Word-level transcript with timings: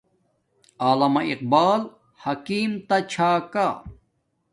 علامہ 0.87 1.21
اقبال 1.33 1.81
حکیم 2.23 2.71
تا 2.87 2.97
چھا 3.11 3.31
کا 3.53 3.67